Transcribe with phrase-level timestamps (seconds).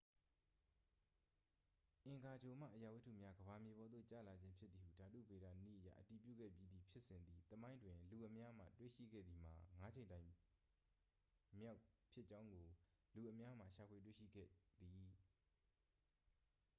[2.05, 11.79] အင်္ဂါဂြိုလ်မှ အရာဝတ္တုများ ကမ္ဘာမြေပေါ်သို့ ကျလာခြင်းဖြစ်သည်ဟု ဓာတုဗေဒနည်းအရ အတည်ပြုခဲ့ပြီးသည့်ဖြစ်စဉ်သည် သမိုင်းတွင် လူအများမှ တွေ့ရှိခဲ့သည်မှာ ငါးကြိမ်တိုင်မြောက်
[12.11, 12.65] ဖြစ်ကြောင်းကို
[13.13, 15.11] လူအများမှ ရှာဖွေတွေ့ရှိခဲ့သည်